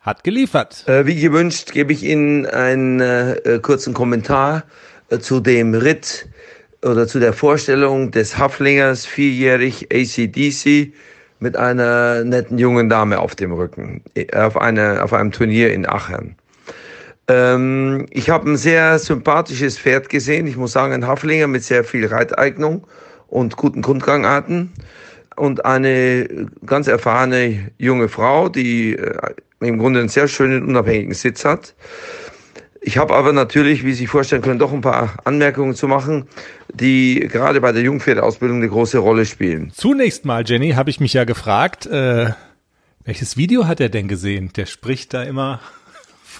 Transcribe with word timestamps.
hat 0.00 0.24
geliefert. 0.24 0.84
Äh, 0.88 1.06
wie 1.06 1.20
gewünscht 1.20 1.72
gebe 1.72 1.92
ich 1.92 2.02
Ihnen 2.02 2.44
einen 2.46 3.00
äh, 3.00 3.60
kurzen 3.62 3.94
Kommentar 3.94 4.64
äh, 5.10 5.18
zu 5.18 5.40
dem 5.40 5.74
Ritt 5.74 6.28
oder 6.82 7.06
zu 7.06 7.20
der 7.20 7.32
Vorstellung 7.32 8.10
des 8.10 8.36
Haflingers, 8.36 9.06
vierjährig 9.06 9.88
ACDC, 9.92 10.92
mit 11.38 11.56
einer 11.56 12.24
netten 12.24 12.58
jungen 12.58 12.88
Dame 12.88 13.18
auf 13.18 13.34
dem 13.34 13.52
Rücken, 13.52 14.02
auf, 14.32 14.56
eine, 14.56 15.02
auf 15.02 15.12
einem 15.12 15.32
Turnier 15.32 15.72
in 15.72 15.86
Aachen. 15.86 16.36
Ähm, 17.28 18.06
ich 18.10 18.30
habe 18.30 18.50
ein 18.50 18.56
sehr 18.56 18.98
sympathisches 18.98 19.78
Pferd 19.78 20.08
gesehen. 20.08 20.46
Ich 20.46 20.56
muss 20.56 20.72
sagen, 20.72 20.94
ein 20.94 21.06
Haflinger 21.06 21.46
mit 21.46 21.62
sehr 21.62 21.84
viel 21.84 22.06
Reiteignung 22.06 22.86
und 23.28 23.56
guten 23.56 23.82
Grundgangarten 23.82 24.72
und 25.36 25.64
eine 25.64 26.48
ganz 26.64 26.86
erfahrene 26.86 27.70
junge 27.78 28.08
Frau, 28.08 28.48
die 28.48 28.94
äh, 28.94 29.34
im 29.60 29.78
Grunde 29.78 30.00
einen 30.00 30.08
sehr 30.08 30.28
schönen, 30.28 30.64
unabhängigen 30.64 31.14
Sitz 31.14 31.44
hat. 31.44 31.74
Ich 32.80 32.98
habe 32.98 33.14
aber 33.14 33.32
natürlich, 33.32 33.84
wie 33.84 33.92
Sie 33.92 34.02
sich 34.02 34.08
vorstellen 34.08 34.42
können, 34.42 34.60
doch 34.60 34.72
ein 34.72 34.80
paar 34.80 35.16
Anmerkungen 35.24 35.74
zu 35.74 35.88
machen, 35.88 36.28
die 36.72 37.18
gerade 37.18 37.60
bei 37.60 37.72
der 37.72 37.82
Jungpferdeausbildung 37.82 38.58
eine 38.58 38.68
große 38.68 38.98
Rolle 38.98 39.26
spielen. 39.26 39.72
Zunächst 39.74 40.24
mal, 40.24 40.44
Jenny, 40.46 40.70
habe 40.72 40.90
ich 40.90 41.00
mich 41.00 41.12
ja 41.12 41.24
gefragt, 41.24 41.86
äh, 41.86 42.30
welches 43.04 43.36
Video 43.36 43.66
hat 43.66 43.80
er 43.80 43.88
denn 43.88 44.08
gesehen? 44.08 44.52
Der 44.54 44.66
spricht 44.66 45.14
da 45.14 45.24
immer 45.24 45.60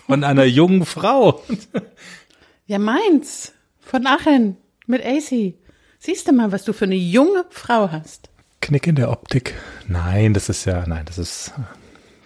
von 0.06 0.22
einer 0.22 0.44
jungen 0.44 0.86
Frau. 0.86 1.42
ja, 2.66 2.78
meins. 2.78 3.52
Von 3.80 4.06
Aachen. 4.06 4.56
Mit 4.86 5.04
AC. 5.04 5.54
Siehst 6.06 6.28
du 6.28 6.32
mal, 6.32 6.52
was 6.52 6.62
du 6.62 6.72
für 6.72 6.84
eine 6.84 6.94
junge 6.94 7.44
Frau 7.50 7.90
hast. 7.90 8.30
Knick 8.60 8.86
in 8.86 8.94
der 8.94 9.10
Optik. 9.10 9.54
Nein, 9.88 10.34
das 10.34 10.48
ist 10.48 10.64
ja, 10.64 10.86
nein, 10.86 11.04
das 11.04 11.18
ist, 11.18 11.52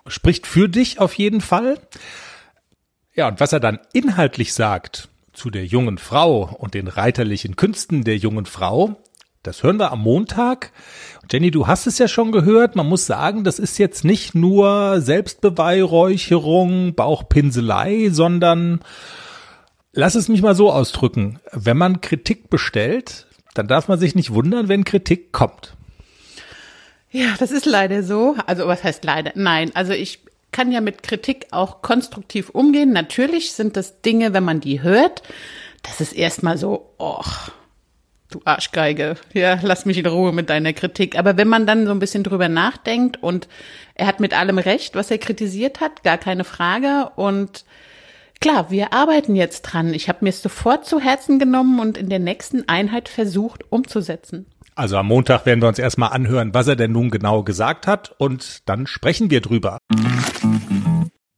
spricht 0.06 0.47
für 0.47 0.69
dich 0.69 1.00
auf 1.00 1.14
jeden 1.14 1.41
Fall. 1.41 1.78
Ja, 3.14 3.28
und 3.28 3.41
was 3.41 3.55
er 3.55 3.61
dann 3.61 3.78
inhaltlich 3.95 4.53
sagt 4.53 5.09
zu 5.33 5.48
der 5.48 5.64
jungen 5.64 5.97
Frau 5.97 6.55
und 6.59 6.75
den 6.75 6.89
reiterlichen 6.89 7.56
Künsten 7.56 8.05
der 8.05 8.19
jungen 8.19 8.45
Frau, 8.45 8.97
das 9.43 9.62
hören 9.62 9.78
wir 9.78 9.93
am 9.93 10.03
Montag. 10.03 10.72
Jenny, 11.33 11.50
du 11.50 11.66
hast 11.66 11.87
es 11.87 11.97
ja 11.97 12.06
schon 12.06 12.33
gehört. 12.33 12.77
Man 12.77 12.87
muss 12.87 13.06
sagen, 13.06 13.44
das 13.44 13.59
ist 13.59 13.78
jetzt 13.78 14.04
nicht 14.04 14.34
nur 14.34 15.00
Selbstbeweihräucherung, 15.00 16.94
Bauchpinselei, 16.94 18.10
sondern 18.10 18.81
lass 19.94 20.16
es 20.16 20.28
mich 20.28 20.43
mal 20.43 20.54
so 20.54 20.71
ausdrücken. 20.71 21.38
Wenn 21.53 21.78
man 21.78 22.03
Kritik 22.03 22.50
bestellt, 22.50 23.27
dann 23.55 23.69
darf 23.69 23.88
man 23.88 23.99
sich 23.99 24.15
nicht 24.15 24.33
wundern, 24.33 24.69
wenn 24.69 24.84
Kritik 24.84 25.33
kommt. 25.33 25.75
Ja, 27.11 27.34
das 27.38 27.50
ist 27.50 27.66
leider 27.66 28.03
so. 28.03 28.37
Also 28.47 28.66
was 28.66 28.84
heißt 28.84 29.05
leider? 29.05 29.33
Nein, 29.34 29.72
also 29.75 29.93
ich 29.93 30.21
kann 30.53 30.72
ja 30.72 30.81
mit 30.81 31.03
Kritik 31.03 31.47
auch 31.50 31.83
konstruktiv 31.83 32.50
umgehen. 32.50 32.93
Natürlich 32.93 33.53
sind 33.53 33.77
das 33.77 34.03
Dinge, 34.03 34.33
wenn 34.33 34.44
man 34.44 34.60
die 34.60 34.83
hört, 34.83 35.22
das 35.83 36.00
ist 36.00 36.12
erstmal 36.12 36.59
so, 36.59 36.93
och, 36.99 37.50
du 38.31 38.41
Arschgeige, 38.44 39.16
ja, 39.33 39.59
lass 39.62 39.87
mich 39.87 39.99
in 39.99 40.06
Ruhe 40.06 40.33
mit 40.33 40.50
deiner 40.50 40.72
Kritik. 40.72 41.19
Aber 41.19 41.37
wenn 41.37 41.49
man 41.49 41.66
dann 41.66 41.87
so 41.87 41.93
ein 41.93 41.99
bisschen 41.99 42.22
drüber 42.22 42.49
nachdenkt 42.49 43.22
und 43.22 43.49
er 43.94 44.06
hat 44.06 44.21
mit 44.21 44.34
allem 44.34 44.59
recht, 44.59 44.94
was 44.94 45.10
er 45.10 45.19
kritisiert 45.19 45.81
hat, 45.81 46.03
gar 46.05 46.19
keine 46.19 46.44
Frage 46.44 47.10
und 47.16 47.65
Klar, 48.43 48.71
wir 48.71 48.95
arbeiten 48.95 49.37
jetzt 49.37 49.61
dran. 49.62 49.93
Ich 49.93 50.09
habe 50.09 50.21
mir 50.23 50.31
es 50.31 50.41
sofort 50.41 50.87
zu 50.87 50.99
Herzen 50.99 51.39
genommen 51.39 51.78
und 51.78 51.99
in 51.99 52.09
der 52.09 52.21
nächsten 52.21 52.67
Einheit 52.71 53.11
versucht 53.11 53.71
umzusetzen. 53.71 54.47
Also 54.75 54.97
am 54.97 55.09
Montag 55.09 55.45
werden 55.45 55.61
wir 55.61 55.69
uns 55.69 55.78
erstmal 55.78 56.12
anhören, 56.12 56.55
was 56.55 56.67
er 56.67 56.75
denn 56.75 56.91
nun 56.91 57.11
genau 57.11 57.43
gesagt 57.43 57.87
hat 57.87 58.15
und 58.17 58.67
dann 58.67 58.87
sprechen 58.87 59.28
wir 59.28 59.43
drüber. 59.43 59.77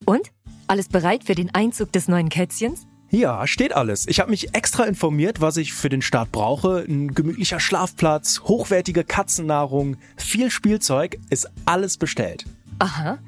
Und? 0.05 0.31
Alles 0.69 0.89
bereit 0.89 1.25
für 1.25 1.35
den 1.35 1.53
Einzug 1.53 1.91
des 1.91 2.07
neuen 2.07 2.29
Kätzchens? 2.29 2.87
Ja, 3.11 3.49
steht 3.49 3.75
alles. 3.75 4.07
Ich 4.07 4.21
habe 4.21 4.31
mich 4.31 4.55
extra 4.55 4.85
informiert, 4.85 5.41
was 5.41 5.57
ich 5.57 5.73
für 5.73 5.89
den 5.89 6.03
Start 6.03 6.31
brauche. 6.31 6.85
Ein 6.89 7.15
gemütlicher 7.15 7.59
Schlafplatz, 7.59 8.43
hochwertige 8.45 9.03
Katzennahrung, 9.03 9.97
viel 10.17 10.53
Spielzeug, 10.53 11.19
ist 11.31 11.51
alles 11.65 11.97
bestellt. 11.97 12.45
Aha. 12.79 13.19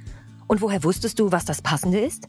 Und 0.47 0.61
woher 0.61 0.85
wusstest 0.85 1.19
du, 1.19 1.33
was 1.33 1.45
das 1.45 1.61
Passende 1.61 1.99
ist? 1.99 2.29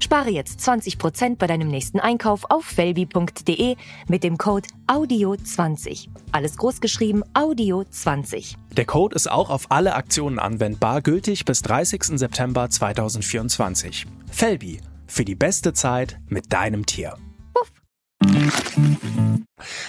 Spare 0.00 0.30
jetzt 0.30 0.60
20% 0.60 1.36
bei 1.36 1.46
deinem 1.46 1.68
nächsten 1.68 2.00
Einkauf 2.00 2.44
auf 2.48 2.64
felbi.de 2.64 3.76
mit 4.08 4.24
dem 4.24 4.38
Code 4.38 4.68
AUDIO20. 4.86 6.08
Alles 6.32 6.56
großgeschrieben 6.56 7.24
AUDIO20. 7.34 8.54
Der 8.72 8.84
Code 8.84 9.16
ist 9.16 9.30
auch 9.30 9.50
auf 9.50 9.70
alle 9.70 9.94
Aktionen 9.94 10.38
anwendbar, 10.38 11.02
gültig 11.02 11.44
bis 11.44 11.62
30. 11.62 12.18
September 12.18 12.70
2024. 12.70 14.06
Felbi, 14.30 14.80
für 15.06 15.24
die 15.24 15.34
beste 15.34 15.72
Zeit 15.72 16.20
mit 16.28 16.52
deinem 16.52 16.86
Tier. 16.86 17.16
Puff. 17.54 17.72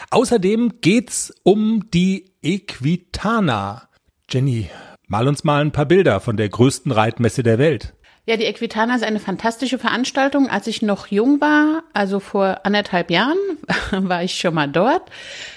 Außerdem 0.09 0.81
geht's 0.81 1.33
um 1.43 1.89
die 1.91 2.33
Equitana. 2.41 3.89
Jenny, 4.29 4.69
mal 5.07 5.27
uns 5.27 5.43
mal 5.43 5.61
ein 5.61 5.71
paar 5.71 5.85
Bilder 5.85 6.19
von 6.19 6.37
der 6.37 6.49
größten 6.49 6.91
Reitmesse 6.91 7.43
der 7.43 7.59
Welt. 7.59 7.93
Ja, 8.29 8.37
die 8.37 8.45
Equitana 8.45 8.95
ist 8.95 9.03
eine 9.03 9.19
fantastische 9.19 9.79
Veranstaltung. 9.79 10.51
Als 10.51 10.67
ich 10.67 10.83
noch 10.83 11.07
jung 11.07 11.41
war, 11.41 11.81
also 11.93 12.19
vor 12.19 12.59
anderthalb 12.63 13.09
Jahren, 13.09 13.39
war 13.91 14.23
ich 14.23 14.37
schon 14.37 14.53
mal 14.53 14.67
dort. 14.67 15.01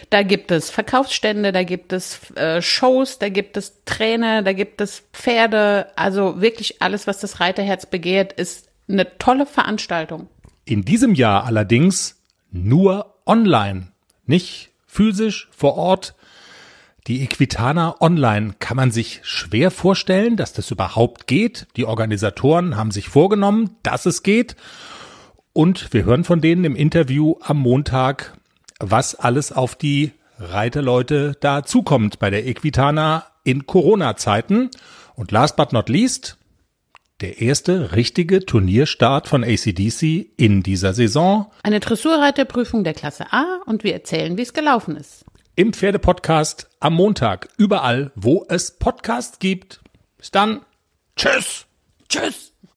Da 0.08 0.22
gibt 0.22 0.50
es 0.50 0.70
Verkaufsstände, 0.70 1.52
da 1.52 1.64
gibt 1.64 1.92
es 1.92 2.30
äh, 2.30 2.62
Shows, 2.62 3.18
da 3.18 3.28
gibt 3.28 3.58
es 3.58 3.74
Trainer, 3.84 4.40
da 4.40 4.54
gibt 4.54 4.80
es 4.80 5.02
Pferde. 5.12 5.88
Also 5.96 6.40
wirklich 6.40 6.80
alles, 6.80 7.06
was 7.06 7.20
das 7.20 7.40
Reiterherz 7.40 7.84
begehrt, 7.84 8.32
ist 8.32 8.70
eine 8.88 9.18
tolle 9.18 9.44
Veranstaltung. 9.44 10.28
In 10.64 10.82
diesem 10.82 11.14
Jahr 11.14 11.44
allerdings 11.44 12.22
nur 12.52 13.16
online, 13.26 13.88
nicht 14.24 14.70
physisch 14.86 15.50
vor 15.54 15.76
Ort. 15.76 16.14
Die 17.08 17.22
Equitana 17.22 18.00
Online 18.00 18.54
kann 18.60 18.76
man 18.76 18.92
sich 18.92 19.20
schwer 19.24 19.72
vorstellen, 19.72 20.36
dass 20.36 20.52
das 20.52 20.70
überhaupt 20.70 21.26
geht. 21.26 21.66
Die 21.76 21.84
Organisatoren 21.84 22.76
haben 22.76 22.92
sich 22.92 23.08
vorgenommen, 23.08 23.76
dass 23.82 24.06
es 24.06 24.22
geht. 24.22 24.54
Und 25.52 25.92
wir 25.92 26.04
hören 26.04 26.22
von 26.22 26.40
denen 26.40 26.64
im 26.64 26.76
Interview 26.76 27.34
am 27.40 27.58
Montag, 27.58 28.38
was 28.78 29.16
alles 29.16 29.50
auf 29.50 29.74
die 29.74 30.12
Reiterleute 30.38 31.36
da 31.40 31.64
zukommt 31.64 32.20
bei 32.20 32.30
der 32.30 32.46
Equitana 32.46 33.26
in 33.42 33.66
Corona-Zeiten. 33.66 34.70
Und 35.16 35.32
last 35.32 35.56
but 35.56 35.72
not 35.72 35.88
least, 35.88 36.38
der 37.20 37.40
erste 37.40 37.96
richtige 37.96 38.46
Turnierstart 38.46 39.26
von 39.26 39.42
ACDC 39.42 40.30
in 40.36 40.62
dieser 40.62 40.94
Saison. 40.94 41.50
Eine 41.64 41.80
Dressurreiterprüfung 41.80 42.84
der 42.84 42.94
Klasse 42.94 43.32
A 43.32 43.60
und 43.66 43.82
wir 43.82 43.92
erzählen, 43.92 44.36
wie 44.36 44.42
es 44.42 44.54
gelaufen 44.54 44.96
ist. 44.96 45.24
Im 45.54 45.74
Pferdepodcast 45.74 46.70
am 46.80 46.94
Montag, 46.94 47.48
überall, 47.58 48.10
wo 48.14 48.46
es 48.48 48.78
Podcasts 48.78 49.38
gibt. 49.38 49.82
Bis 50.16 50.30
dann. 50.30 50.64
Tschüss. 51.14 51.66
Tschüss. 52.08 52.51